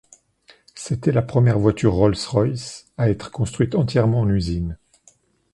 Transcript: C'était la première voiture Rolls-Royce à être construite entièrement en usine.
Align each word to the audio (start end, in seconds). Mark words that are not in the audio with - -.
C'était 0.73 1.11
la 1.11 1.21
première 1.21 1.59
voiture 1.59 1.93
Rolls-Royce 1.93 2.87
à 2.97 3.11
être 3.11 3.29
construite 3.29 3.75
entièrement 3.75 4.21
en 4.21 4.29
usine. 4.31 4.79